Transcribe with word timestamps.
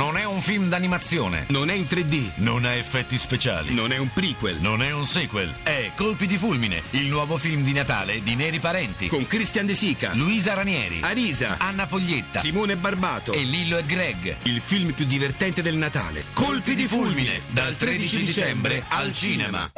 Non 0.00 0.16
è 0.16 0.24
un 0.24 0.40
film 0.40 0.70
d'animazione. 0.70 1.44
Non 1.48 1.68
è 1.68 1.74
in 1.74 1.82
3D. 1.82 2.30
Non 2.36 2.64
ha 2.64 2.72
effetti 2.74 3.18
speciali. 3.18 3.74
Non 3.74 3.92
è 3.92 3.98
un 3.98 4.10
prequel. 4.10 4.56
Non 4.58 4.82
è 4.82 4.90
un 4.92 5.04
sequel. 5.04 5.52
È 5.62 5.90
Colpi 5.94 6.26
di 6.26 6.38
fulmine, 6.38 6.82
il 6.92 7.08
nuovo 7.08 7.36
film 7.36 7.62
di 7.62 7.74
Natale 7.74 8.22
di 8.22 8.34
Neri 8.34 8.60
Parenti. 8.60 9.08
Con 9.08 9.26
Christian 9.26 9.66
De 9.66 9.74
Sica, 9.74 10.14
Luisa 10.14 10.54
Ranieri, 10.54 11.00
Arisa, 11.02 11.56
Anna 11.58 11.86
Foglietta, 11.86 12.38
Simone 12.38 12.76
Barbato. 12.76 13.34
e 13.34 13.42
Lillo 13.42 13.76
e 13.76 13.84
Greg. 13.84 14.36
Il 14.44 14.62
film 14.62 14.92
più 14.92 15.04
divertente 15.04 15.60
del 15.60 15.76
Natale. 15.76 16.24
Colpi 16.32 16.74
di 16.74 16.86
fulmine, 16.86 17.42
dal 17.48 17.76
13 17.76 18.16
dicembre 18.20 18.82
al 18.88 19.12
cinema. 19.12 19.70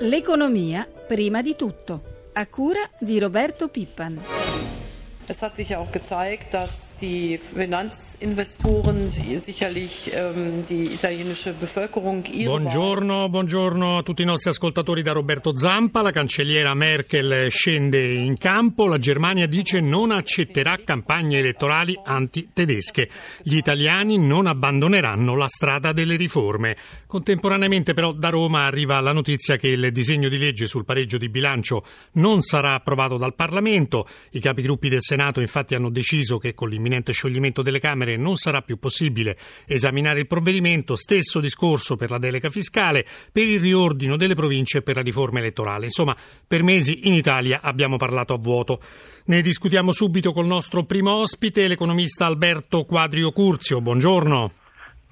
L'economia 0.00 0.84
prima 1.06 1.42
di 1.42 1.54
tutto, 1.54 2.30
a 2.32 2.44
cura 2.48 2.80
di 2.98 3.20
Roberto 3.20 3.68
Pippan. 3.68 4.20
Es 5.28 5.42
hat 5.42 5.56
sich 5.56 5.70
ja 5.70 5.78
auch 5.78 5.90
gezeigt, 5.90 6.54
dass 6.54 6.94
die 7.00 7.38
Finanzinvestoren 7.38 9.10
sicherlich 9.10 10.12
ähm, 10.14 10.64
die 10.64 10.94
italienische 10.94 11.52
Bevölkerung 11.52 12.22
Buongiorno, 12.22 13.28
buongiorno 13.28 13.98
a 13.98 14.02
tutti 14.02 14.22
i 14.22 14.24
nostri 14.24 14.50
ascoltatori 14.50 15.02
da 15.02 15.10
Roberto 15.10 15.56
Zampa. 15.56 16.00
La 16.00 16.12
cancelliera 16.12 16.74
Merkel 16.74 17.50
scende 17.50 18.14
in 18.14 18.38
campo. 18.38 18.86
La 18.86 18.98
Germania 18.98 19.48
dice 19.48 19.80
non 19.80 20.12
accetterà 20.12 20.78
campagne 20.84 21.38
elettorali 21.38 21.98
anti-tedesche. 22.02 23.10
Gli 23.42 23.56
italiani 23.56 24.18
non 24.18 24.46
abbandoneranno 24.46 25.34
la 25.34 25.48
strada 25.48 25.92
delle 25.92 26.14
riforme. 26.14 26.76
Contemporaneamente 27.06 27.94
però 27.94 28.12
da 28.12 28.28
Roma 28.28 28.66
arriva 28.66 29.00
la 29.00 29.12
notizia 29.12 29.56
che 29.56 29.68
il 29.68 29.90
disegno 29.90 30.28
di 30.28 30.38
legge 30.38 30.66
sul 30.66 30.84
pareggio 30.84 31.18
di 31.18 31.28
bilancio 31.28 31.84
non 32.12 32.42
sarà 32.42 32.74
approvato 32.74 33.16
dal 33.16 33.34
Parlamento. 33.34 34.06
I 34.30 34.40
capigruppi 34.40 34.88
del 34.88 35.02
infatti 35.40 35.74
hanno 35.74 35.90
deciso 35.90 36.38
che 36.38 36.54
con 36.54 36.68
l'imminente 36.68 37.12
scioglimento 37.12 37.62
delle 37.62 37.80
Camere 37.80 38.16
non 38.16 38.36
sarà 38.36 38.62
più 38.62 38.78
possibile 38.78 39.36
esaminare 39.66 40.20
il 40.20 40.26
provvedimento. 40.26 40.96
Stesso 40.96 41.40
discorso 41.40 41.96
per 41.96 42.10
la 42.10 42.18
delega 42.18 42.50
fiscale, 42.50 43.06
per 43.32 43.46
il 43.46 43.60
riordino 43.60 44.16
delle 44.16 44.34
province 44.34 44.78
e 44.78 44.82
per 44.82 44.96
la 44.96 45.02
riforma 45.02 45.38
elettorale. 45.38 45.86
Insomma, 45.86 46.16
per 46.46 46.62
mesi 46.62 47.06
in 47.08 47.14
Italia 47.14 47.60
abbiamo 47.62 47.96
parlato 47.96 48.34
a 48.34 48.38
vuoto. 48.38 48.80
Ne 49.26 49.42
discutiamo 49.42 49.92
subito 49.92 50.32
col 50.32 50.46
nostro 50.46 50.84
primo 50.84 51.12
ospite, 51.12 51.66
l'economista 51.66 52.26
Alberto 52.26 52.84
Quadrio 52.84 53.32
Curzio. 53.32 53.80
Buongiorno. 53.80 54.65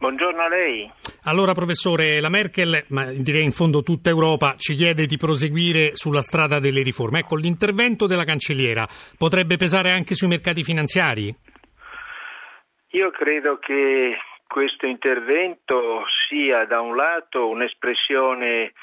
Buongiorno 0.04 0.42
a 0.42 0.48
lei. 0.48 0.92
Allora, 1.24 1.54
professore, 1.54 2.20
la 2.20 2.28
Merkel, 2.28 2.84
ma 2.90 3.06
direi 3.06 3.42
in 3.42 3.52
fondo 3.52 3.82
tutta 3.82 4.10
Europa, 4.10 4.54
ci 4.58 4.74
chiede 4.74 5.06
di 5.06 5.16
proseguire 5.16 5.96
sulla 5.96 6.20
strada 6.20 6.60
delle 6.60 6.82
riforme. 6.82 7.20
Ecco, 7.20 7.36
l'intervento 7.36 8.06
della 8.06 8.24
cancelliera 8.24 8.86
potrebbe 9.16 9.56
pesare 9.56 9.92
anche 9.92 10.14
sui 10.14 10.28
mercati 10.28 10.62
finanziari? 10.62 11.34
Io 12.90 13.10
credo 13.12 13.56
che 13.56 14.18
questo 14.46 14.84
intervento 14.84 16.04
sia 16.28 16.66
da 16.66 16.82
un 16.82 16.94
lato 16.96 17.48
un'espressione 17.48 18.74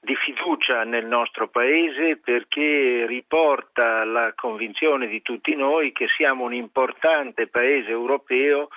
di 0.00 0.16
fiducia 0.16 0.84
nel 0.84 1.04
nostro 1.04 1.48
Paese 1.48 2.16
perché 2.16 3.04
riporta 3.06 4.04
la 4.06 4.32
convinzione 4.34 5.06
di 5.06 5.20
tutti 5.20 5.54
noi 5.54 5.92
che 5.92 6.06
siamo 6.16 6.44
un 6.44 6.54
importante 6.54 7.46
Paese 7.46 7.90
europeo 7.90 8.70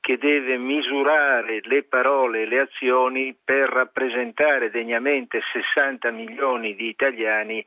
che 0.00 0.18
deve 0.18 0.56
misurare 0.56 1.60
le 1.64 1.82
parole 1.82 2.42
e 2.42 2.46
le 2.46 2.60
azioni 2.60 3.36
per 3.42 3.68
rappresentare 3.68 4.70
degnamente 4.70 5.40
60 5.52 6.10
milioni 6.10 6.74
di 6.74 6.88
italiani 6.88 7.64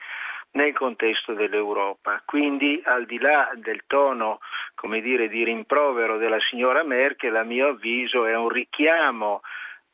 nel 0.53 0.73
contesto 0.73 1.33
dell'Europa. 1.33 2.21
Quindi, 2.25 2.81
al 2.83 3.05
di 3.05 3.19
là 3.19 3.51
del 3.55 3.83
tono, 3.87 4.39
come 4.75 5.01
dire, 5.01 5.29
di 5.29 5.43
rimprovero 5.43 6.17
della 6.17 6.39
signora 6.49 6.83
Merkel, 6.83 7.35
a 7.35 7.43
mio 7.43 7.69
avviso 7.69 8.25
è 8.25 8.35
un 8.35 8.49
richiamo 8.49 9.41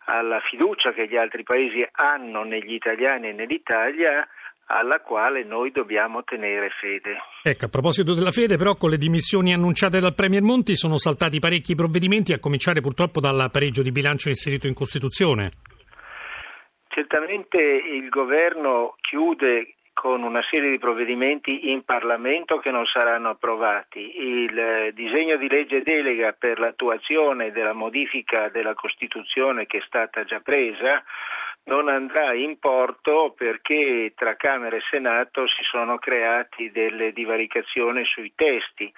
alla 0.05 0.39
fiducia 0.39 0.93
che 0.93 1.07
gli 1.07 1.17
altri 1.17 1.43
paesi 1.43 1.85
hanno 1.91 2.43
negli 2.43 2.73
italiani 2.73 3.29
e 3.29 3.33
nell'Italia 3.33 4.27
alla 4.67 4.99
quale 4.99 5.43
noi 5.43 5.71
dobbiamo 5.71 6.23
tenere 6.23 6.69
fede. 6.79 7.17
Ecco, 7.43 7.65
a 7.65 7.69
proposito 7.69 8.13
della 8.13 8.31
fede, 8.31 8.57
però, 8.57 8.75
con 8.75 8.89
le 8.89 8.97
dimissioni 8.97 9.53
annunciate 9.53 9.99
dal 9.99 10.15
Premier 10.15 10.41
Monti 10.41 10.75
sono 10.75 10.97
saltati 10.97 11.39
parecchi 11.39 11.75
provvedimenti, 11.75 12.33
a 12.33 12.39
cominciare 12.39 12.81
purtroppo 12.81 13.19
dal 13.19 13.49
pareggio 13.51 13.81
di 13.81 13.91
bilancio 13.91 14.29
inserito 14.29 14.67
in 14.67 14.73
Costituzione. 14.73 15.51
Certamente 16.87 17.57
il 17.57 18.09
governo 18.09 18.95
chiude 19.01 19.75
con 19.93 20.21
una 20.21 20.43
serie 20.49 20.69
di 20.69 20.77
provvedimenti 20.77 21.71
in 21.71 21.83
Parlamento 21.83 22.59
che 22.59 22.69
non 22.69 22.85
saranno 22.85 23.29
approvati. 23.29 23.99
Il 23.99 24.91
disegno 24.93 25.37
di 25.37 25.47
legge 25.47 25.81
delega 25.81 26.33
per 26.33 26.59
l'attuazione 26.59 27.51
della 27.51 27.73
modifica 27.73 28.49
della 28.49 28.75
Costituzione 28.75 29.65
che 29.65 29.79
è 29.79 29.83
stata 29.87 30.23
già 30.23 30.39
presa 30.39 31.03
non 31.67 31.89
andrà 31.89 32.33
in 32.33 32.59
porto 32.59 33.33
perché 33.35 34.13
tra 34.15 34.35
Camera 34.35 34.75
e 34.75 34.81
Senato 34.89 35.47
si 35.47 35.63
sono 35.63 35.97
creati 35.97 36.71
delle 36.71 37.11
divaricazioni 37.13 38.03
sui 38.05 38.31
testi. 38.35 38.91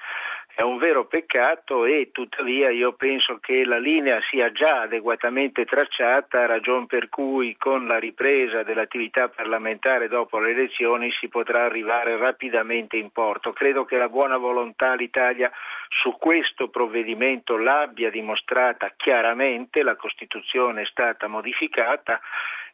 È 0.54 0.62
un 0.62 0.78
vero 0.78 1.06
peccato 1.06 1.86
e 1.86 2.10
tuttavia 2.12 2.70
io 2.70 2.92
penso 2.92 3.38
che 3.40 3.64
la 3.64 3.78
linea 3.78 4.20
sia 4.30 4.52
già 4.52 4.82
adeguatamente 4.82 5.64
tracciata, 5.64 6.48
ragion 6.48 6.86
per 6.86 7.08
cui 7.08 7.56
con 7.58 7.88
la 7.88 7.98
ripresa 7.98 8.64
dell'attività 8.64 9.30
parlamentare 9.30 10.10
dopo 10.10 10.38
le 10.40 10.52
elezioni 10.52 11.12
si 11.12 11.30
potrà 11.30 11.64
arrivare 11.64 12.18
rapidamente 12.18 12.98
in 12.98 13.10
porto. 13.12 13.54
Credo 13.54 13.86
che 13.86 13.96
la 13.96 14.10
buona 14.10 14.36
volontà 14.36 14.96
l'Italia 14.96 15.50
su 15.90 16.16
questo 16.18 16.70
provvedimento 16.70 17.58
l'abbia 17.58 18.10
dimostrata 18.10 18.94
chiaramente, 18.96 19.84
la 19.84 19.96
Costituzione 19.96 20.84
è 20.84 20.86
stata 20.86 21.28
modificata 21.28 22.22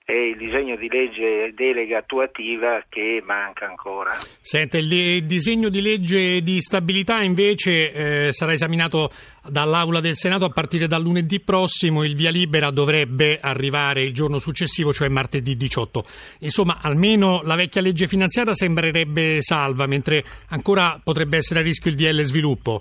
è 0.06 0.12
il 0.12 0.38
disegno 0.38 0.76
di 0.76 0.88
legge 0.88 1.52
delega 1.56 1.98
attuativa 1.98 2.84
che 2.88 3.24
manca 3.26 3.66
ancora. 3.66 4.16
Senta, 4.40 4.78
il 4.78 5.26
disegno 5.26 5.70
di 5.70 5.82
legge 5.82 6.44
di 6.44 6.62
stabilità 6.62 7.24
invece 7.24 8.28
eh, 8.28 8.32
sarà 8.32 8.54
esaminato 8.54 9.10
dall'Aula 9.50 10.02
del 10.02 10.16
Senato 10.16 10.46
a 10.46 10.50
partire 10.50 10.86
dal 10.86 11.02
lunedì 11.02 11.40
prossimo, 11.40 12.04
il 12.04 12.16
via 12.16 12.30
libera 12.30 12.70
dovrebbe 12.70 13.40
arrivare 13.42 14.04
il 14.04 14.14
giorno 14.14 14.38
successivo, 14.38 14.94
cioè 14.94 15.08
martedì 15.10 15.58
18. 15.58 16.04
Insomma, 16.42 16.78
almeno 16.84 17.42
la 17.44 17.56
vecchia 17.56 17.82
legge 17.82 18.08
finanziaria 18.08 18.54
sembrerebbe 18.54 19.42
salva, 19.42 19.88
mentre 19.88 20.24
ancora 20.50 21.02
potrebbe 21.04 21.38
essere 21.38 21.62
a 21.62 21.64
rischio 21.64 21.90
il 21.90 21.98
DL 21.98 22.22
sviluppo. 22.22 22.80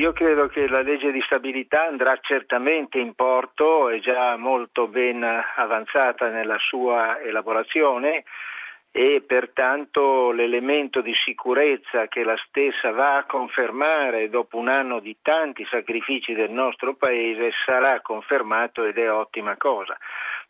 Io 0.00 0.14
credo 0.14 0.46
che 0.46 0.66
la 0.66 0.80
legge 0.80 1.12
di 1.12 1.20
stabilità 1.26 1.82
andrà 1.84 2.18
certamente 2.22 2.98
in 2.98 3.12
porto, 3.12 3.90
è 3.90 3.98
già 3.98 4.34
molto 4.38 4.86
ben 4.86 5.22
avanzata 5.22 6.30
nella 6.30 6.56
sua 6.56 7.20
elaborazione 7.20 8.24
e 8.90 9.22
pertanto 9.26 10.30
l'elemento 10.30 11.02
di 11.02 11.12
sicurezza 11.22 12.08
che 12.08 12.24
la 12.24 12.36
stessa 12.46 12.92
va 12.92 13.18
a 13.18 13.26
confermare 13.26 14.30
dopo 14.30 14.56
un 14.56 14.68
anno 14.68 15.00
di 15.00 15.18
tanti 15.20 15.66
sacrifici 15.68 16.32
del 16.32 16.50
nostro 16.50 16.94
Paese 16.94 17.50
sarà 17.66 18.00
confermato 18.00 18.84
ed 18.84 18.96
è 18.96 19.12
ottima 19.12 19.58
cosa. 19.58 19.98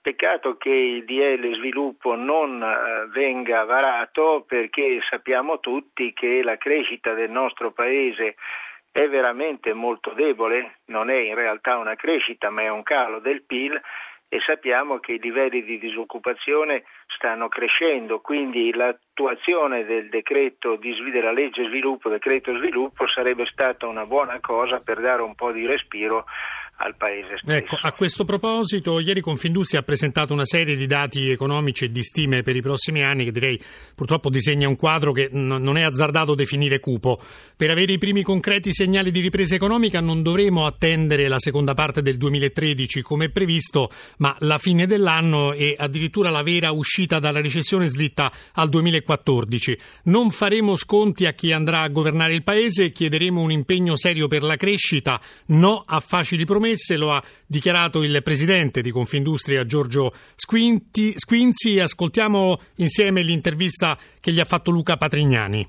Peccato 0.01 0.59
che 0.59 0.71
il 0.71 1.05
DL 1.05 1.57
sviluppo 1.57 2.15
non 2.15 2.63
eh, 2.63 3.09
venga 3.09 3.65
varato 3.65 4.45
perché 4.47 5.01
sappiamo 5.11 5.59
tutti 5.59 6.13
che 6.13 6.41
la 6.45 6.57
crescita 6.57 7.15
del 7.15 7.31
nostro 7.31 7.73
Paese 7.73 8.37
è 8.93 9.09
veramente 9.09 9.73
molto 9.73 10.13
debole, 10.13 10.79
non 10.87 11.11
è 11.11 11.17
in 11.17 11.35
realtà 11.35 11.77
una 11.77 11.95
crescita 11.95 12.51
ma 12.51 12.63
è 12.63 12.69
un 12.69 12.83
calo 12.83 13.21
del 13.21 13.43
PIL 13.45 13.81
e 14.33 14.39
sappiamo 14.47 15.01
che 15.01 15.15
i 15.15 15.19
livelli 15.19 15.65
di 15.65 15.79
disoccupazione 15.79 16.85
stanno 17.17 17.49
crescendo, 17.49 18.21
quindi 18.21 18.73
l'attuazione 18.73 19.85
del 19.85 20.09
decreto 20.09 20.77
di, 20.77 20.95
della 21.11 21.33
legge 21.33 21.67
sviluppo, 21.67 22.09
decreto 22.09 22.57
sviluppo 22.57 23.09
sarebbe 23.09 23.45
stata 23.47 23.89
una 23.89 24.07
buona 24.07 24.39
cosa 24.39 24.79
per 24.79 25.01
dare 25.01 25.23
un 25.23 25.35
po' 25.35 25.51
di 25.51 25.67
respiro 25.67 26.27
al 26.83 26.97
Paese 26.97 27.39
stesso. 27.43 27.57
Ecco, 27.57 27.79
a 27.81 27.93
questo 27.93 28.25
proposito, 28.25 29.01
ieri 29.01 29.21
Confindustria 29.21 29.81
ha 29.81 29.83
presentato 29.83 30.33
una 30.33 30.47
serie 30.47 30.77
di 30.77 30.87
dati 30.87 31.31
economici 31.31 31.85
e 31.85 31.91
di 31.91 32.03
stime 32.03 32.43
per 32.43 32.57
i 32.57 32.63
prossimi 32.63 33.03
anni 33.03 33.25
che 33.25 33.33
direi 33.33 33.61
purtroppo 33.95 34.31
disegna 34.31 34.67
un 34.67 34.77
quadro 34.77 35.13
che 35.13 35.29
n- 35.31 35.59
non 35.61 35.77
è 35.77 35.83
azzardato 35.83 36.35
definire 36.35 36.81
cupo. 36.81 37.21
Per 37.55 37.71
avere 37.71 37.93
i 37.93 37.99
primi 37.99 38.23
concreti 38.23 38.73
segnali 38.73 39.11
di 39.11 39.21
ripresa 39.21 39.55
economica 39.55 40.01
non 40.01 40.23
dovremo 40.23 40.65
attendere 40.65 41.29
la 41.29 41.39
seconda 41.39 41.75
parte 41.75 42.01
del 42.01 42.17
2013 42.17 43.03
come 43.03 43.29
previsto, 43.29 43.91
ma 44.19 44.35
la 44.41 44.57
fine 44.57 44.87
dell'anno 44.87 45.53
e 45.53 45.75
addirittura 45.77 46.31
la 46.31 46.43
vera 46.43 46.71
uscita 46.71 47.19
dalla 47.19 47.43
recessione 47.43 47.87
slitta 47.87 48.33
al 48.55 48.71
2014. 48.71 49.79
Non 50.05 50.31
faremo 50.31 50.77
sconti 50.77 51.27
a 51.27 51.33
chi 51.33 51.53
andrà 51.53 51.83
a 51.83 51.89
governare 51.89 52.33
il 52.33 52.43
Paese 52.43 52.85
e 52.85 52.91
chiederemo 52.91 53.43
un 53.43 53.51
impegno 53.51 53.97
serio 53.97 54.29
per 54.29 54.43
la 54.43 54.57
crescita, 54.57 55.21
no 55.47 55.83
a 55.87 56.01
facili 56.01 56.47
promesse 56.47 56.69
promesse, 56.71 56.97
lo 56.97 57.13
ha 57.13 57.23
dichiarato 57.47 58.03
il 58.03 58.23
presidente 58.23 58.81
di 58.81 58.91
Confindustria 58.91 59.67
Giorgio 59.67 60.13
Squinti, 60.35 61.15
Squinzi. 61.17 61.81
Ascoltiamo 61.81 62.61
insieme 62.77 63.23
l'intervista 63.23 63.99
che 64.21 64.33
gli 64.33 64.41
ha 64.41 64.45
fatto 64.45 64.71
Luca 64.71 64.97
Patrignani. 64.97 65.69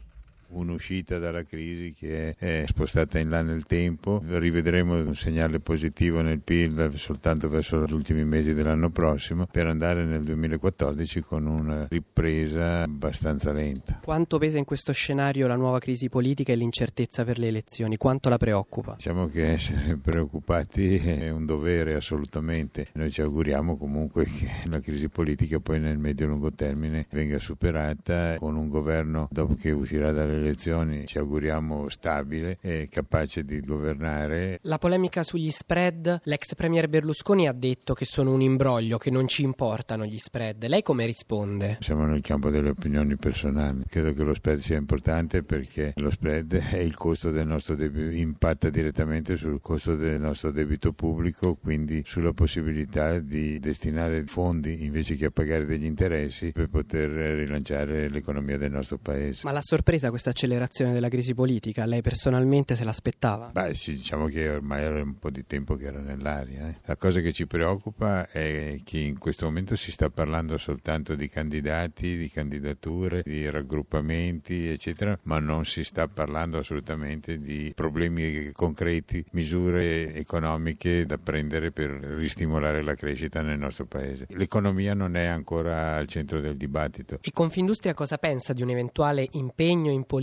Un'uscita 0.51 1.17
dalla 1.17 1.43
crisi 1.43 1.93
che 1.93 2.35
è 2.37 2.63
spostata 2.67 3.19
in 3.19 3.29
là 3.29 3.41
nel 3.41 3.65
tempo. 3.65 4.21
Rivedremo 4.25 4.95
un 4.95 5.15
segnale 5.15 5.59
positivo 5.59 6.21
nel 6.21 6.39
PIL 6.39 6.91
soltanto 6.95 7.49
verso 7.49 7.83
gli 7.85 7.93
ultimi 7.93 8.23
mesi 8.23 8.53
dell'anno 8.53 8.89
prossimo 8.89 9.45
per 9.45 9.67
andare 9.67 10.05
nel 10.05 10.23
2014 10.23 11.21
con 11.21 11.45
una 11.45 11.87
ripresa 11.89 12.83
abbastanza 12.83 13.51
lenta. 13.51 13.99
Quanto 14.03 14.37
pesa 14.37 14.57
in 14.57 14.65
questo 14.65 14.91
scenario 14.91 15.47
la 15.47 15.55
nuova 15.55 15.79
crisi 15.79 16.09
politica 16.09 16.51
e 16.51 16.55
l'incertezza 16.55 17.23
per 17.23 17.39
le 17.39 17.47
elezioni? 17.47 17.97
Quanto 17.97 18.29
la 18.29 18.37
preoccupa? 18.37 18.93
Diciamo 18.95 19.27
che 19.27 19.51
essere 19.51 19.97
preoccupati 20.01 20.97
è 20.97 21.29
un 21.29 21.45
dovere 21.45 21.95
assolutamente. 21.95 22.87
Noi 22.93 23.11
ci 23.11 23.21
auguriamo 23.21 23.77
comunque 23.77 24.25
che 24.25 24.49
la 24.65 24.79
crisi 24.79 25.09
politica 25.09 25.59
poi 25.59 25.79
nel 25.79 25.97
medio-lungo 25.97 26.51
termine 26.51 27.07
venga 27.11 27.39
superata 27.39 28.35
con 28.37 28.55
un 28.55 28.69
governo 28.69 29.27
dopo 29.31 29.55
che 29.55 29.71
uscirà 29.71 30.11
dalle 30.11 30.40
elezioni 30.41 31.05
ci 31.05 31.17
auguriamo 31.17 31.89
stabile 31.89 32.57
e 32.61 32.87
capace 32.89 33.43
di 33.43 33.59
governare. 33.61 34.59
La 34.63 34.77
polemica 34.77 35.23
sugli 35.23 35.49
spread, 35.49 36.21
l'ex 36.23 36.55
premier 36.55 36.87
Berlusconi 36.87 37.47
ha 37.47 37.53
detto 37.53 37.93
che 37.93 38.05
sono 38.05 38.33
un 38.33 38.41
imbroglio, 38.41 38.97
che 38.97 39.09
non 39.09 39.27
ci 39.27 39.43
importano 39.43 40.05
gli 40.05 40.17
spread. 40.17 40.65
Lei 40.67 40.81
come 40.81 41.05
risponde? 41.05 41.77
Siamo 41.81 42.05
nel 42.05 42.21
campo 42.21 42.49
delle 42.49 42.69
opinioni 42.69 43.15
personali. 43.15 43.83
Credo 43.87 44.13
che 44.13 44.23
lo 44.23 44.33
spread 44.33 44.59
sia 44.59 44.77
importante 44.77 45.43
perché 45.43 45.93
lo 45.97 46.09
spread 46.09 46.53
è 46.71 46.77
il 46.77 46.95
costo 46.95 47.31
del 47.31 47.47
nostro 47.47 47.75
debito, 47.75 48.15
impatta 48.15 48.69
direttamente 48.69 49.35
sul 49.35 49.61
costo 49.61 49.95
del 49.95 50.19
nostro 50.19 50.51
debito 50.51 50.93
pubblico, 50.93 51.55
quindi 51.55 52.03
sulla 52.05 52.33
possibilità 52.33 53.19
di 53.19 53.59
destinare 53.59 54.25
fondi 54.25 54.83
invece 54.83 55.15
che 55.15 55.25
a 55.25 55.31
pagare 55.31 55.65
degli 55.65 55.85
interessi 55.85 56.51
per 56.51 56.67
poter 56.67 57.09
rilanciare 57.09 58.09
l'economia 58.09 58.57
del 58.57 58.71
nostro 58.71 58.97
paese. 58.97 59.41
Ma 59.43 59.51
l'ha 59.51 59.61
sorpresa 59.61 60.09
questa 60.09 60.30
accelerazione 60.31 60.93
della 60.93 61.09
crisi 61.09 61.33
politica? 61.33 61.85
Lei 61.85 62.01
personalmente 62.01 62.75
se 62.75 62.83
l'aspettava? 62.83 63.49
Beh 63.53 63.75
sì, 63.75 63.93
diciamo 63.93 64.25
che 64.27 64.49
ormai 64.49 64.83
era 64.83 65.01
un 65.01 65.19
po' 65.19 65.29
di 65.29 65.45
tempo 65.45 65.75
che 65.75 65.85
era 65.85 65.99
nell'aria. 65.99 66.69
Eh. 66.69 66.75
La 66.85 66.95
cosa 66.95 67.19
che 67.19 67.31
ci 67.31 67.45
preoccupa 67.45 68.27
è 68.29 68.79
che 68.83 68.97
in 68.97 69.17
questo 69.19 69.45
momento 69.45 69.75
si 69.75 69.91
sta 69.91 70.09
parlando 70.09 70.57
soltanto 70.57 71.15
di 71.15 71.29
candidati, 71.29 72.17
di 72.17 72.29
candidature, 72.29 73.21
di 73.23 73.49
raggruppamenti, 73.49 74.69
eccetera, 74.69 75.17
ma 75.23 75.39
non 75.39 75.65
si 75.65 75.83
sta 75.83 76.07
parlando 76.07 76.59
assolutamente 76.59 77.37
di 77.37 77.71
problemi 77.75 78.51
concreti, 78.51 79.23
misure 79.31 80.13
economiche 80.15 81.05
da 81.05 81.17
prendere 81.17 81.71
per 81.71 81.89
ristimolare 81.89 82.81
la 82.83 82.95
crescita 82.95 83.41
nel 83.41 83.59
nostro 83.59 83.85
paese. 83.85 84.25
L'economia 84.29 84.93
non 84.93 85.15
è 85.15 85.25
ancora 85.25 85.95
al 85.95 86.07
centro 86.07 86.39
del 86.39 86.55
dibattito. 86.55 87.19
E 87.21 87.31
Confindustria 87.31 87.93
cosa 87.93 88.17
pensa 88.17 88.53
di 88.53 88.61
un 88.61 88.69
eventuale 88.69 89.27
impegno 89.31 89.91
in 89.91 90.03
politica 90.05 90.19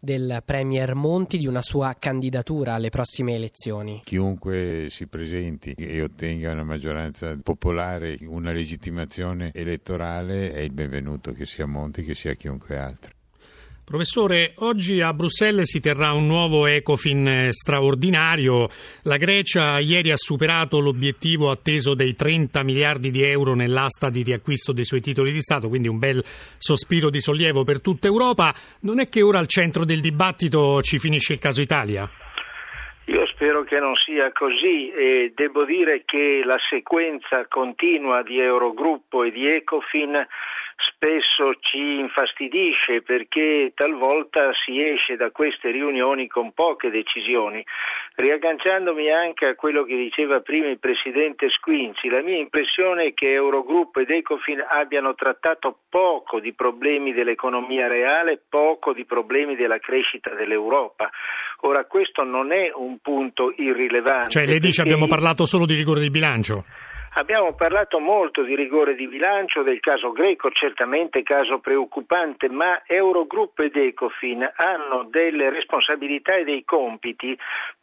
del 0.00 0.42
Premier 0.44 0.94
Monti, 0.94 1.38
di 1.38 1.46
una 1.46 1.62
sua 1.62 1.96
candidatura 1.98 2.74
alle 2.74 2.90
prossime 2.90 3.34
elezioni? 3.34 4.02
Chiunque 4.04 4.88
si 4.90 5.06
presenti 5.06 5.72
e 5.72 6.02
ottenga 6.02 6.52
una 6.52 6.64
maggioranza 6.64 7.36
popolare, 7.42 8.18
una 8.22 8.52
legittimazione 8.52 9.50
elettorale, 9.54 10.52
è 10.52 10.60
il 10.60 10.72
benvenuto, 10.72 11.32
che 11.32 11.46
sia 11.46 11.66
Monti 11.66 12.02
che 12.02 12.14
sia 12.14 12.34
chiunque 12.34 12.78
altro. 12.78 13.17
Professore, 13.88 14.52
oggi 14.58 15.00
a 15.00 15.14
Bruxelles 15.14 15.64
si 15.64 15.80
terrà 15.80 16.12
un 16.12 16.26
nuovo 16.26 16.66
Ecofin 16.66 17.48
straordinario. 17.52 18.68
La 19.04 19.16
Grecia 19.16 19.78
ieri 19.78 20.10
ha 20.10 20.16
superato 20.18 20.78
l'obiettivo 20.78 21.50
atteso 21.50 21.94
dei 21.94 22.14
30 22.14 22.62
miliardi 22.64 23.10
di 23.10 23.22
euro 23.22 23.54
nell'asta 23.54 24.10
di 24.10 24.22
riacquisto 24.22 24.72
dei 24.74 24.84
suoi 24.84 25.00
titoli 25.00 25.32
di 25.32 25.40
Stato, 25.40 25.68
quindi 25.68 25.88
un 25.88 25.98
bel 25.98 26.22
sospiro 26.58 27.08
di 27.08 27.18
sollievo 27.18 27.64
per 27.64 27.80
tutta 27.80 28.08
Europa. 28.08 28.52
Non 28.82 29.00
è 29.00 29.06
che 29.06 29.22
ora 29.22 29.38
al 29.38 29.46
centro 29.46 29.86
del 29.86 30.00
dibattito 30.00 30.82
ci 30.82 30.98
finisce 30.98 31.32
il 31.32 31.38
caso 31.38 31.62
Italia? 31.62 32.06
Io 33.06 33.26
spero 33.28 33.64
che 33.64 33.78
non 33.78 33.94
sia 33.94 34.30
così 34.32 34.90
e 34.90 35.32
devo 35.34 35.64
dire 35.64 36.02
che 36.04 36.42
la 36.44 36.58
sequenza 36.68 37.46
continua 37.48 38.22
di 38.22 38.38
Eurogruppo 38.38 39.24
e 39.24 39.30
di 39.30 39.46
Ecofin 39.46 40.26
spesso 40.78 41.54
ci 41.60 41.98
infastidisce 41.98 43.02
perché 43.02 43.72
talvolta 43.74 44.52
si 44.64 44.80
esce 44.80 45.16
da 45.16 45.30
queste 45.30 45.70
riunioni 45.70 46.28
con 46.28 46.52
poche 46.52 46.90
decisioni. 46.90 47.64
Riagganciandomi 48.14 49.10
anche 49.10 49.46
a 49.46 49.54
quello 49.54 49.84
che 49.84 49.96
diceva 49.96 50.40
prima 50.40 50.66
il 50.66 50.78
Presidente 50.78 51.48
Squinzi, 51.50 52.08
la 52.08 52.22
mia 52.22 52.38
impressione 52.38 53.06
è 53.06 53.14
che 53.14 53.32
Eurogruppo 53.32 54.00
ed 54.00 54.10
Ecofin 54.10 54.64
abbiano 54.68 55.14
trattato 55.14 55.78
poco 55.88 56.40
di 56.40 56.52
problemi 56.52 57.12
dell'economia 57.12 57.86
reale, 57.88 58.40
poco 58.48 58.92
di 58.92 59.04
problemi 59.04 59.56
della 59.56 59.78
crescita 59.78 60.34
dell'Europa. 60.34 61.10
Ora 61.62 61.84
questo 61.86 62.22
non 62.22 62.52
è 62.52 62.70
un 62.72 62.98
punto 62.98 63.52
irrilevante. 63.56 64.30
Cioè 64.30 64.46
lei 64.46 64.60
dice 64.60 64.82
abbiamo 64.82 65.06
parlato 65.06 65.44
solo 65.44 65.66
di 65.66 65.74
rigore 65.74 66.00
di 66.00 66.10
bilancio? 66.10 66.64
Abbiamo 67.14 67.54
parlato 67.54 67.98
molto 67.98 68.42
di 68.42 68.54
rigore 68.54 68.94
di 68.94 69.08
bilancio, 69.08 69.62
del 69.62 69.80
caso 69.80 70.12
greco, 70.12 70.50
certamente 70.50 71.22
caso 71.22 71.58
preoccupante, 71.58 72.48
ma 72.48 72.82
Eurogruppo 72.86 73.62
ed 73.62 73.76
Ecofin 73.76 74.48
hanno 74.54 75.04
delle 75.04 75.50
responsabilità 75.50 76.36
e 76.36 76.44
dei 76.44 76.64
compiti 76.64 77.36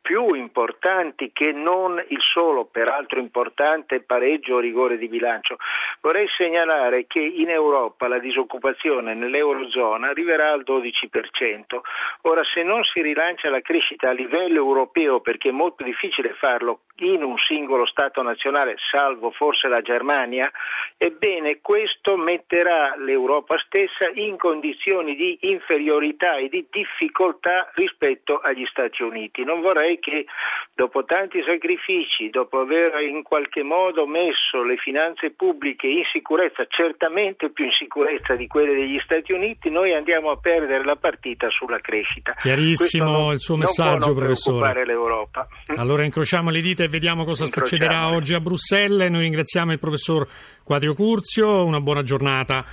più 0.05 0.35
importanti 0.35 1.31
che 1.33 1.51
non 1.51 2.01
il 2.09 2.21
solo, 2.21 2.65
peraltro 2.65 3.19
importante, 3.19 4.01
pareggio 4.01 4.55
o 4.55 4.59
rigore 4.59 4.99
di 4.99 5.07
bilancio. 5.07 5.57
Vorrei 5.99 6.27
segnalare 6.37 7.07
che 7.07 7.21
in 7.21 7.49
Europa 7.49 8.07
la 8.07 8.19
disoccupazione 8.19 9.15
nell'Eurozona 9.15 10.09
arriverà 10.09 10.51
al 10.51 10.63
12%. 10.63 11.79
Ora, 12.21 12.43
se 12.53 12.61
non 12.61 12.83
si 12.83 13.01
rilancia 13.01 13.49
la 13.49 13.61
crescita 13.61 14.09
a 14.09 14.13
livello 14.13 14.57
europeo, 14.57 15.21
perché 15.21 15.49
è 15.49 15.51
molto 15.51 15.83
difficile 15.83 16.35
farlo 16.39 16.81
in 16.97 17.23
un 17.23 17.37
singolo 17.39 17.87
Stato 17.87 18.21
nazionale, 18.21 18.75
salvo 18.91 19.24
forse 19.31 19.67
la 19.67 19.81
Germania, 19.81 20.51
ebbene 20.97 21.59
questo 21.61 22.17
metterà 22.17 22.95
l'Europa 22.97 23.57
stessa 23.65 24.09
in 24.13 24.37
condizioni 24.37 25.15
di 25.15 25.37
inferiorità 25.41 26.37
e 26.37 26.49
di 26.49 26.65
difficoltà 26.69 27.69
rispetto 27.75 28.37
agli 28.37 28.65
Stati 28.65 29.03
Uniti. 29.03 29.43
Non 29.43 29.61
vorrei 29.61 29.99
che 29.99 30.25
dopo 30.73 31.03
tanti 31.05 31.43
sacrifici, 31.45 32.29
dopo 32.29 32.59
aver 32.59 33.01
in 33.01 33.23
qualche 33.23 33.63
modo 33.63 34.05
messo 34.05 34.63
le 34.63 34.77
finanze 34.77 35.31
pubbliche 35.31 35.87
in 35.87 36.03
sicurezza, 36.11 36.65
certamente 36.67 37.49
più 37.49 37.65
in 37.65 37.71
sicurezza 37.71 38.35
di 38.35 38.47
quelle 38.47 38.73
degli 38.73 38.99
Stati 39.03 39.31
Uniti, 39.31 39.69
noi 39.69 39.93
andiamo 39.93 40.31
a 40.31 40.37
perdere 40.37 40.83
la 40.83 40.95
partita 40.95 41.49
sulla 41.49 41.79
crescita. 41.79 42.33
Chiarissimo 42.33 43.11
non, 43.11 43.33
il 43.33 43.39
suo 43.39 43.55
messaggio, 43.55 44.13
professore. 44.13 44.85
L'Europa. 44.85 45.47
Allora 45.77 46.03
incrociamo 46.03 46.49
le 46.49 46.61
dita 46.61 46.83
e 46.83 46.87
vediamo 46.87 47.23
cosa 47.23 47.45
succederà 47.45 48.09
oggi 48.09 48.33
a 48.33 48.39
Bruxelles. 48.39 49.04
Noi 49.09 49.21
ringraziamo 49.21 49.71
il 49.71 49.79
professor 49.79 50.27
Quadrio 50.63 50.93
Curzio, 50.93 51.65
una 51.65 51.81
buona 51.81 52.03
giornata. 52.03 52.65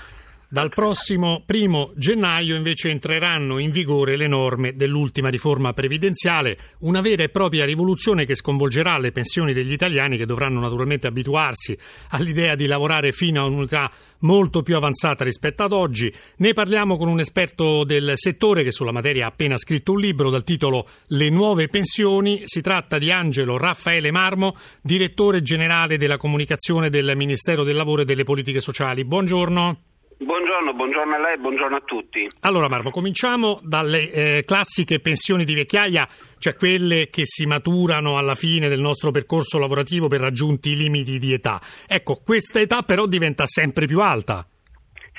Dal 0.52 0.68
prossimo 0.68 1.42
primo 1.46 1.92
gennaio 1.96 2.54
invece 2.54 2.90
entreranno 2.90 3.56
in 3.56 3.70
vigore 3.70 4.16
le 4.16 4.26
norme 4.26 4.76
dell'ultima 4.76 5.30
riforma 5.30 5.72
previdenziale, 5.72 6.58
una 6.80 7.00
vera 7.00 7.22
e 7.22 7.30
propria 7.30 7.64
rivoluzione 7.64 8.26
che 8.26 8.34
sconvolgerà 8.34 8.98
le 8.98 9.12
pensioni 9.12 9.54
degli 9.54 9.72
italiani 9.72 10.18
che 10.18 10.26
dovranno 10.26 10.60
naturalmente 10.60 11.06
abituarsi 11.06 11.74
all'idea 12.10 12.54
di 12.54 12.66
lavorare 12.66 13.12
fino 13.12 13.40
a 13.40 13.46
un'età 13.46 13.90
molto 14.18 14.62
più 14.62 14.76
avanzata 14.76 15.24
rispetto 15.24 15.62
ad 15.62 15.72
oggi. 15.72 16.12
Ne 16.36 16.52
parliamo 16.52 16.98
con 16.98 17.08
un 17.08 17.20
esperto 17.20 17.84
del 17.84 18.12
settore 18.16 18.62
che 18.62 18.72
sulla 18.72 18.92
materia 18.92 19.24
ha 19.24 19.28
appena 19.28 19.56
scritto 19.56 19.92
un 19.92 20.00
libro 20.00 20.28
dal 20.28 20.44
titolo 20.44 20.86
Le 21.06 21.30
nuove 21.30 21.68
pensioni. 21.68 22.42
Si 22.44 22.60
tratta 22.60 22.98
di 22.98 23.10
Angelo 23.10 23.56
Raffaele 23.56 24.10
Marmo, 24.10 24.54
direttore 24.82 25.40
generale 25.40 25.96
della 25.96 26.18
comunicazione 26.18 26.90
del 26.90 27.14
Ministero 27.16 27.64
del 27.64 27.74
Lavoro 27.74 28.02
e 28.02 28.04
delle 28.04 28.24
Politiche 28.24 28.60
Sociali. 28.60 29.06
Buongiorno. 29.06 29.91
Buongiorno, 30.18 30.74
buongiorno 30.74 31.14
a 31.14 31.18
lei, 31.18 31.38
buongiorno 31.38 31.76
a 31.76 31.82
tutti. 31.84 32.28
Allora 32.40 32.68
Marmo, 32.68 32.90
cominciamo 32.90 33.60
dalle 33.62 34.10
eh, 34.10 34.44
classiche 34.44 35.00
pensioni 35.00 35.44
di 35.44 35.54
vecchiaia, 35.54 36.08
cioè 36.38 36.54
quelle 36.54 37.08
che 37.10 37.22
si 37.24 37.46
maturano 37.46 38.18
alla 38.18 38.34
fine 38.34 38.68
del 38.68 38.80
nostro 38.80 39.10
percorso 39.10 39.58
lavorativo 39.58 40.08
per 40.08 40.20
raggiunti 40.20 40.70
i 40.70 40.76
limiti 40.76 41.18
di 41.18 41.32
età. 41.32 41.60
Ecco, 41.86 42.20
questa 42.24 42.60
età 42.60 42.82
però 42.82 43.06
diventa 43.06 43.46
sempre 43.46 43.86
più 43.86 44.00
alta. 44.00 44.46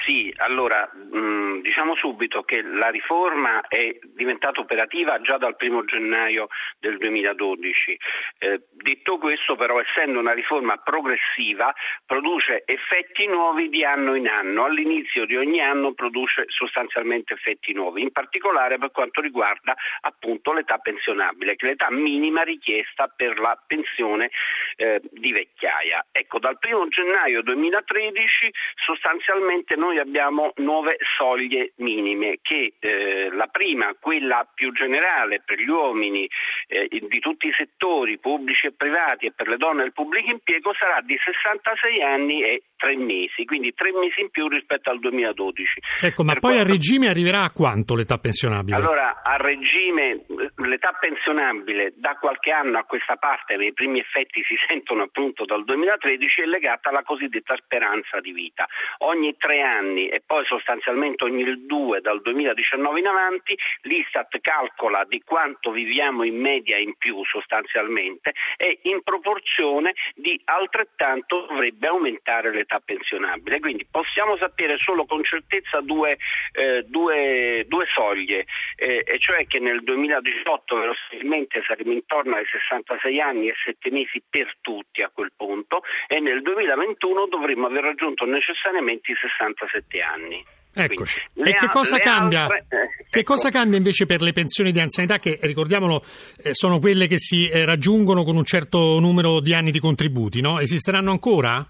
Sì, 0.06 0.34
allora 0.38 0.90
mh, 0.94 1.62
diciamo 1.62 1.96
subito 1.96 2.44
che 2.44 2.62
la 2.62 2.90
riforma 2.90 3.66
è 3.68 3.98
diventata 4.04 4.60
operativa 4.60 5.22
già 5.22 5.38
dal 5.38 5.56
primo 5.56 5.86
gennaio 5.86 6.48
del 6.80 6.98
2012. 6.98 7.98
Eh, 8.40 8.62
Detto 8.84 9.18
questo, 9.18 9.56
però, 9.56 9.80
essendo 9.80 10.20
una 10.20 10.34
riforma 10.34 10.76
progressiva, 10.76 11.74
produce 12.06 12.64
effetti 12.66 13.26
nuovi 13.28 13.70
di 13.70 13.86
anno 13.86 14.14
in 14.14 14.28
anno. 14.28 14.66
All'inizio 14.66 15.26
di 15.26 15.38
ogni 15.38 15.62
anno 15.62 15.94
produce 15.94 16.44
sostanzialmente 16.50 17.34
effetti 17.34 17.72
nuovi, 17.72 18.02
in 18.02 18.12
particolare 18.12 18.78
per 18.78 18.92
quanto 18.92 19.22
riguarda 19.22 19.74
appunto 20.02 20.52
l'età 20.52 20.80
pensionabile, 20.80 21.56
che 21.56 21.66
è 21.66 21.70
l'età 21.70 21.90
minima 21.92 22.42
richiesta 22.42 23.08
per 23.08 23.40
la 23.40 23.58
pensione 23.66 24.32
eh, 24.76 25.00
di 25.12 25.32
vecchiaia. 25.32 26.08
Ecco, 26.12 26.40
dal 26.40 26.58
1 26.62 26.90
gennaio 26.90 27.42
2013 27.42 28.52
sostanzialmente 28.84 29.78
noi 29.78 29.93
abbiamo 30.00 30.52
nuove 30.58 30.98
soglie 31.18 31.74
minime 31.78 32.40
che 32.42 32.74
eh, 32.80 33.30
la 33.32 33.48
prima, 33.48 33.96
quella 34.00 34.48
più 34.54 34.72
generale 34.74 35.42
per 35.46 35.60
gli 35.60 35.70
uomini 35.70 36.28
eh, 36.68 36.88
di 36.90 37.20
tutti 37.20 37.48
i 37.48 37.54
settori 37.56 38.18
pubblici 38.20 38.68
e 38.68 38.72
privati 38.72 39.28
e 39.28 39.32
per 39.32 39.48
le 39.48 39.58
donne 39.58 39.84
del 39.84 39.94
pubblico 39.94 40.32
impiego 40.32 40.74
sarà 40.78 41.02
di 41.02 41.18
66 41.18 42.02
anni 42.02 42.42
e 42.44 42.64
3 42.84 42.98
mesi, 42.98 43.46
quindi 43.46 43.74
3 43.74 43.94
mesi 43.94 44.20
in 44.20 44.30
più 44.30 44.50
rispetto 44.50 44.90
al 44.90 45.00
2012. 45.00 45.80
Ecco, 46.02 46.24
ma 46.26 46.34
per 46.34 46.42
poi 46.42 46.54
quanto... 46.56 46.70
a 46.70 46.76
regime 46.76 47.08
arriverà 47.08 47.44
a 47.44 47.52
quanto 47.52 47.96
l'età 47.96 48.18
pensionabile? 48.18 48.76
Allora, 48.76 49.22
a 49.24 49.38
regime 49.38 50.26
l'età 50.58 50.92
pensionabile 51.00 51.94
da 51.96 52.18
qualche 52.20 52.52
anno 52.52 52.78
a 52.78 52.84
questa 52.84 53.16
parte, 53.16 53.54
i 53.54 53.72
primi 53.72 54.02
effetti 54.02 54.44
si 54.44 54.56
sentono 54.68 55.04
appunto 55.04 55.46
dal 55.46 55.64
2013, 55.64 56.42
è 56.42 56.46
legata 56.46 56.90
alla 56.90 57.04
cosiddetta 57.04 57.56
speranza 57.56 58.20
di 58.20 58.34
vita. 58.34 58.68
Ogni 58.98 59.34
tre 59.38 59.62
anni 59.62 60.10
e 60.10 60.22
poi 60.26 60.44
sostanzialmente 60.46 61.24
ogni 61.24 61.66
due 61.66 62.02
dal 62.02 62.22
2019 62.22 63.00
in 63.00 63.08
avanti 63.08 63.58
l'Istat 63.84 64.40
calcola 64.42 65.06
di 65.08 65.22
quanto 65.24 65.72
viviamo 65.72 66.24
in 66.24 66.36
media 66.36 66.78
in 66.78 66.96
più 66.98 67.24
sostanzialmente 67.24 68.34
e 68.58 68.80
in 68.84 69.02
proporzione 69.04 69.94
di 70.16 70.40
altrettanto 70.44 71.46
dovrebbe 71.48 71.88
aumentare 71.88 72.52
l'età 72.54 72.73
pensionabile. 72.80 73.60
Quindi 73.60 73.86
possiamo 73.90 74.38
sapere 74.38 74.78
solo 74.78 75.06
con 75.06 75.24
certezza 75.24 75.82
due, 75.82 76.18
eh, 76.52 76.84
due, 76.88 77.66
due 77.68 77.86
soglie, 77.94 78.46
eh, 78.76 79.04
e 79.06 79.20
cioè 79.20 79.46
che 79.48 79.60
nel 79.60 79.84
2018 79.84 80.76
verosimilmente 80.76 81.62
saremo 81.66 81.92
intorno 81.92 82.36
ai 82.36 82.46
66 82.46 83.20
anni 83.20 83.50
e 83.50 83.54
7 83.64 83.92
mesi 83.92 84.22
per 84.28 84.56
tutti 84.62 85.02
a 85.02 85.12
quel 85.14 85.32
punto 85.36 85.82
e 86.08 86.20
nel 86.20 86.42
2021 86.42 87.28
dovremmo 87.28 87.68
aver 87.68 87.84
raggiunto 87.84 88.26
necessariamente 88.26 89.12
i 89.12 89.16
67 89.16 90.02
anni. 90.02 90.44
Eccoci. 90.76 91.22
Quindi, 91.34 91.52
e 91.52 91.54
che 91.54 91.68
cosa, 91.68 92.00
cambia? 92.00 92.44
Altre, 92.44 92.66
eh, 92.70 93.06
che 93.10 93.20
ecco. 93.20 93.34
cosa 93.34 93.52
cambia 93.52 93.78
invece 93.78 94.08
per 94.08 94.22
le 94.22 94.34
pensioni 94.34 94.72
di 94.72 94.80
anzianità 94.80 95.20
che, 95.20 95.38
ricordiamolo, 95.42 96.04
eh, 96.44 96.54
sono 96.54 96.80
quelle 96.80 97.06
che 97.06 97.20
si 97.20 97.48
eh, 97.48 97.64
raggiungono 97.64 98.24
con 98.24 98.36
un 98.36 98.44
certo 98.44 99.00
numero 99.00 99.40
di 99.40 99.54
anni 99.54 99.70
di 99.70 99.80
contributi, 99.80 100.42
no? 100.42 100.60
Esisteranno 100.60 101.12
ancora? 101.12 101.66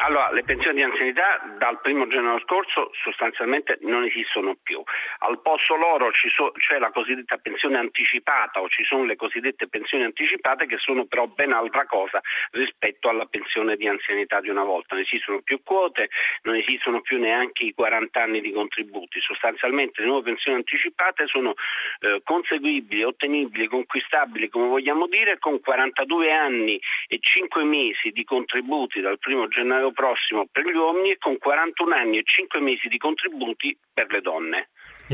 Allora, 0.00 0.30
le 0.30 0.44
pensioni 0.44 0.76
di 0.76 0.82
anzianità 0.84 1.40
dal 1.58 1.80
primo 1.80 2.06
gennaio 2.06 2.38
scorso 2.40 2.90
sostanzialmente 3.02 3.78
non 3.82 4.04
esistono 4.04 4.54
più. 4.62 4.80
Al 5.28 5.42
posto 5.42 5.76
loro 5.76 6.10
so, 6.34 6.52
c'è 6.52 6.78
la 6.78 6.90
cosiddetta 6.90 7.36
pensione 7.36 7.76
anticipata 7.76 8.62
o 8.62 8.68
ci 8.70 8.82
sono 8.84 9.04
le 9.04 9.14
cosiddette 9.14 9.68
pensioni 9.68 10.04
anticipate 10.04 10.64
che 10.64 10.78
sono 10.78 11.04
però 11.04 11.26
ben 11.26 11.52
altra 11.52 11.84
cosa 11.84 12.18
rispetto 12.52 13.10
alla 13.10 13.26
pensione 13.26 13.76
di 13.76 13.86
anzianità 13.86 14.40
di 14.40 14.48
una 14.48 14.64
volta. 14.64 14.94
Non 14.94 15.04
esistono 15.04 15.42
più 15.42 15.60
quote, 15.62 16.08
non 16.44 16.54
esistono 16.54 17.02
più 17.02 17.18
neanche 17.18 17.64
i 17.64 17.74
40 17.74 18.22
anni 18.22 18.40
di 18.40 18.52
contributi. 18.52 19.20
Sostanzialmente 19.20 20.00
le 20.00 20.06
nuove 20.06 20.22
pensioni 20.22 20.56
anticipate 20.56 21.26
sono 21.26 21.52
eh, 22.00 22.22
conseguibili, 22.24 23.02
ottenibili, 23.02 23.66
conquistabili, 23.66 24.48
come 24.48 24.68
vogliamo 24.68 25.08
dire, 25.08 25.38
con 25.38 25.60
42 25.60 26.32
anni 26.32 26.80
e 27.06 27.18
5 27.20 27.64
mesi 27.64 28.12
di 28.12 28.24
contributi 28.24 29.02
dal 29.02 29.18
primo 29.18 29.46
gennaio 29.46 29.92
prossimo 29.92 30.46
per 30.50 30.64
gli 30.64 30.74
uomini 30.74 31.10
e 31.10 31.18
con 31.18 31.36
41 31.36 31.94
anni 31.94 32.16
e 32.16 32.22
5 32.24 32.60
mesi 32.60 32.88
di 32.88 32.96
contributi 32.96 33.76
per 33.92 34.10
le 34.10 34.22
donne. 34.22 34.68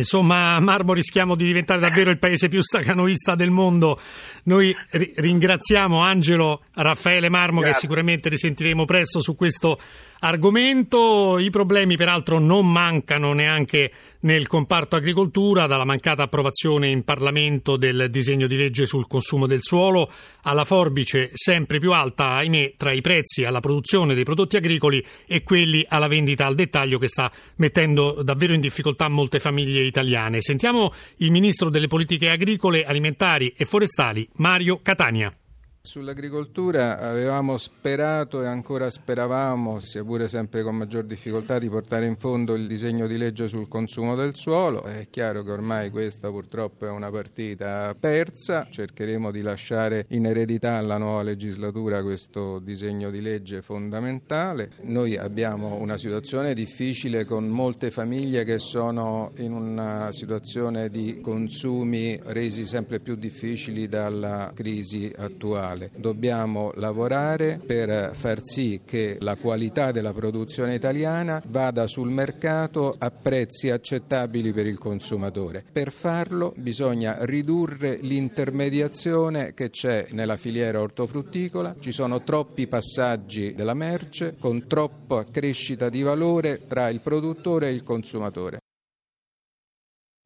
Insomma, 0.05 0.61
Marmo 0.61 0.93
rischiamo 0.93 1.35
di 1.35 1.45
diventare 1.45 1.81
davvero 1.81 2.11
il 2.11 2.19
paese 2.19 2.49
più 2.49 2.61
stacanoista 2.63 3.35
del 3.35 3.51
mondo. 3.51 3.99
Noi 4.45 4.77
ri- 4.91 5.15
ringraziamo 5.17 6.01
Angelo 6.01 6.61
Raffaele 6.75 7.31
Marmo, 7.31 7.61
Grazie. 7.61 7.73
che 7.73 7.81
sicuramente 7.81 8.29
risentiremo 8.29 8.85
presto 8.85 9.21
su 9.21 9.35
questo 9.35 9.81
argomento. 10.25 11.39
I 11.39 11.51
problemi, 11.51 11.97
peraltro, 11.97 12.39
non 12.39 12.71
mancano 12.71 13.33
neanche 13.33 13.93
nel 14.21 14.47
comparto 14.47 14.97
agricoltura, 14.97 15.67
dalla 15.67 15.85
mancata 15.85 16.23
approvazione 16.23 16.89
in 16.89 17.05
Parlamento 17.05 17.77
del 17.77 18.09
disegno 18.11 18.47
di 18.47 18.57
legge 18.57 18.87
sul 18.87 19.07
consumo 19.07 19.47
del 19.47 19.63
suolo 19.63 20.11
alla 20.43 20.65
forbice 20.65 21.31
sempre 21.35 21.79
più 21.79 21.93
alta, 21.93 22.31
ahimè, 22.37 22.75
tra 22.79 22.93
i 22.93 23.03
prezzi 23.03 23.45
alla 23.45 23.61
produzione 23.61 24.15
dei 24.15 24.25
prodotti 24.25 24.57
agricoli 24.57 25.05
e 25.27 25.43
quelli 25.43 25.85
alla 25.87 26.09
vendita 26.09 26.47
al 26.47 26.55
dettaglio 26.55 26.99
che 26.99 27.09
sta 27.09 27.31
mettendo 27.57 28.23
davvero 28.23 28.55
in 28.55 28.61
difficoltà 28.61 29.09
molte 29.09 29.41
famiglie 29.41 29.83
italiane. 29.83 30.41
Sentiamo 30.41 30.91
il 31.19 31.31
ministro 31.31 31.69
delle 31.69 31.87
politiche 31.87 32.31
agricole, 32.31 32.85
alimentari 32.85 33.53
e 33.55 33.67
forestali, 33.67 34.27
Mario 34.37 34.81
Catania. 34.81 35.35
Sull'agricoltura 35.87 36.99
avevamo 36.99 37.59
sperato 37.59 38.43
e 38.43 38.47
ancora 38.47 38.89
speravamo, 38.89 39.81
sia 39.81 40.03
pure 40.03 40.29
sempre 40.29 40.63
con 40.63 40.75
maggior 40.75 41.05
difficoltà, 41.05 41.59
di 41.59 41.69
portare 41.69 42.07
in 42.07 42.17
fondo 42.17 42.55
il 42.55 42.67
disegno 42.67 43.07
di 43.07 43.19
legge 43.19 43.49
sul 43.49 43.69
consumo 43.69 44.15
del 44.15 44.35
suolo. 44.35 44.83
È 44.85 45.07
chiaro 45.11 45.43
che 45.43 45.51
ormai 45.51 45.91
questa 45.91 46.31
purtroppo 46.31 46.87
è 46.87 46.89
una 46.89 47.11
partita 47.11 47.95
persa, 48.01 48.67
cercheremo 48.71 49.31
di 49.31 49.43
lasciare 49.43 50.07
in 50.09 50.25
eredità 50.25 50.77
alla 50.77 50.97
nuova 50.97 51.23
legislatura 51.23 52.03
questo 52.03 52.61
disegno 52.61 53.11
di 53.11 53.21
legge 53.21 53.61
fondamentale. 53.61 54.71
Noi 54.85 55.19
abbiamo 55.19 55.75
una 55.75 55.99
situazione 55.99 56.55
difficile 56.55 57.27
con 57.27 57.47
molte 57.47 57.91
famiglie 57.91 58.45
che 58.45 58.59
sono 58.59 59.33
in 59.37 59.53
una 59.53 60.11
situazione 60.13 60.89
di 60.89 61.21
consumi 61.21 62.19
resi 62.25 62.67
sempre 62.67 63.01
più 63.01 63.17
difficili 63.17 63.87
dalla 63.87 64.51
crisi 64.55 65.13
attuale. 65.15 65.73
Dobbiamo 65.97 66.73
lavorare 66.77 67.61
per 67.65 68.15
far 68.15 68.41
sì 68.43 68.81
che 68.85 69.17
la 69.21 69.37
qualità 69.37 69.93
della 69.93 70.13
produzione 70.13 70.75
italiana 70.75 71.43
vada 71.49 71.87
sul 71.87 72.11
mercato 72.11 72.95
a 72.97 73.11
prezzi 73.11 73.71
accettabili 73.71 74.53
per 74.53 74.67
il 74.67 74.79
consumatore. 74.79 75.65
Per 75.71 75.91
farlo 75.91 76.53
bisogna 76.57 77.25
ridurre 77.25 77.99
l'intermediazione 78.01 79.55
che 79.55 79.71
c'è 79.71 80.07
nella 80.11 80.37
filiera 80.37 80.81
ortofrutticola, 80.81 81.77
ci 81.81 81.93
sono 81.93 82.23
troppi 82.23 82.67
passaggi 82.67 83.55
della 83.55 83.75
merce 83.75 84.35
con 84.39 84.67
troppa 84.67 85.25
crescita 85.31 85.89
di 85.89 86.03
valore 86.03 86.67
tra 86.67 86.89
il 86.89 87.01
produttore 87.01 87.69
e 87.69 87.73
il 87.73 87.83
consumatore. 87.83 88.64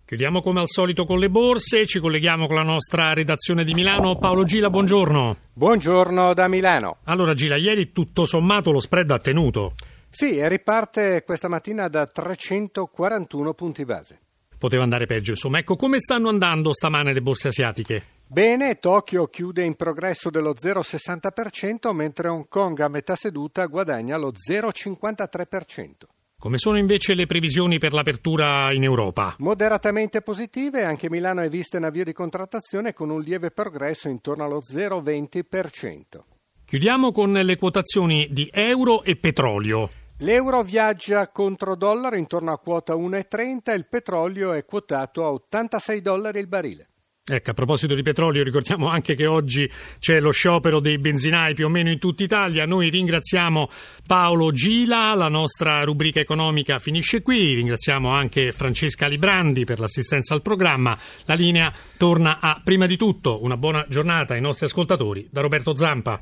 Chiudiamo 0.08 0.40
come 0.40 0.60
al 0.60 0.68
solito 0.70 1.04
con 1.04 1.18
le 1.18 1.28
borse, 1.28 1.84
ci 1.84 1.98
colleghiamo 1.98 2.46
con 2.46 2.56
la 2.56 2.62
nostra 2.62 3.12
redazione 3.12 3.62
di 3.62 3.74
Milano. 3.74 4.16
Paolo 4.16 4.44
Gila, 4.44 4.70
buongiorno. 4.70 5.36
Buongiorno 5.52 6.32
da 6.32 6.48
Milano. 6.48 6.96
Allora 7.04 7.34
Gila, 7.34 7.56
ieri 7.56 7.92
tutto 7.92 8.24
sommato 8.24 8.70
lo 8.70 8.80
spread 8.80 9.10
ha 9.10 9.18
tenuto. 9.18 9.74
Sì, 10.08 10.38
e 10.38 10.48
riparte 10.48 11.24
questa 11.26 11.48
mattina 11.48 11.88
da 11.88 12.06
341 12.06 13.52
punti 13.52 13.84
base. 13.84 14.18
Poteva 14.56 14.82
andare 14.82 15.04
peggio, 15.04 15.32
insomma. 15.32 15.58
Ecco, 15.58 15.76
come 15.76 16.00
stanno 16.00 16.30
andando 16.30 16.72
stamane 16.72 17.12
le 17.12 17.20
borse 17.20 17.48
asiatiche? 17.48 18.02
Bene, 18.26 18.78
Tokyo 18.78 19.26
chiude 19.26 19.62
in 19.62 19.74
progresso 19.74 20.30
dello 20.30 20.54
0,60%, 20.54 21.92
mentre 21.92 22.28
Hong 22.28 22.48
Kong 22.48 22.80
a 22.80 22.88
metà 22.88 23.14
seduta 23.14 23.66
guadagna 23.66 24.16
lo 24.16 24.32
0,53%. 24.32 26.16
Come 26.40 26.56
sono 26.56 26.78
invece 26.78 27.14
le 27.14 27.26
previsioni 27.26 27.80
per 27.80 27.92
l'apertura 27.92 28.70
in 28.70 28.84
Europa? 28.84 29.34
Moderatamente 29.38 30.22
positive, 30.22 30.84
anche 30.84 31.10
Milano 31.10 31.40
è 31.40 31.48
vista 31.48 31.78
in 31.78 31.82
avvio 31.82 32.04
di 32.04 32.12
contrattazione 32.12 32.92
con 32.92 33.10
un 33.10 33.20
lieve 33.20 33.50
progresso 33.50 34.08
intorno 34.08 34.44
allo 34.44 34.60
0,20%. 34.60 36.02
Chiudiamo 36.64 37.10
con 37.10 37.32
le 37.32 37.56
quotazioni 37.56 38.28
di 38.30 38.48
euro 38.52 39.02
e 39.02 39.16
petrolio. 39.16 39.90
L'euro 40.18 40.62
viaggia 40.62 41.26
contro 41.26 41.74
dollaro 41.74 42.14
intorno 42.14 42.52
a 42.52 42.58
quota 42.60 42.94
1,30 42.94 43.72
e 43.72 43.74
il 43.74 43.86
petrolio 43.88 44.52
è 44.52 44.64
quotato 44.64 45.24
a 45.24 45.32
86 45.32 46.00
dollari 46.00 46.38
il 46.38 46.46
barile. 46.46 46.87
Ecco, 47.30 47.50
a 47.50 47.54
proposito 47.54 47.94
di 47.94 48.02
petrolio, 48.02 48.42
ricordiamo 48.42 48.88
anche 48.88 49.14
che 49.14 49.26
oggi 49.26 49.70
c'è 49.98 50.18
lo 50.18 50.30
sciopero 50.30 50.80
dei 50.80 50.96
benzinai 50.96 51.52
più 51.52 51.66
o 51.66 51.68
meno 51.68 51.90
in 51.90 51.98
tutta 51.98 52.22
Italia. 52.22 52.64
Noi 52.64 52.88
ringraziamo 52.88 53.68
Paolo 54.06 54.50
Gila, 54.50 55.12
la 55.14 55.28
nostra 55.28 55.84
rubrica 55.84 56.20
economica 56.20 56.78
finisce 56.78 57.20
qui. 57.20 57.52
Ringraziamo 57.52 58.08
anche 58.10 58.50
Francesca 58.52 59.08
Librandi 59.08 59.64
per 59.64 59.78
l'assistenza 59.78 60.32
al 60.32 60.40
programma. 60.40 60.98
La 61.26 61.34
linea 61.34 61.70
torna 61.98 62.40
a 62.40 62.62
prima 62.64 62.86
di 62.86 62.96
tutto 62.96 63.42
una 63.42 63.58
buona 63.58 63.84
giornata 63.90 64.32
ai 64.32 64.40
nostri 64.40 64.64
ascoltatori 64.64 65.28
da 65.30 65.42
Roberto 65.42 65.76
Zampa. 65.76 66.16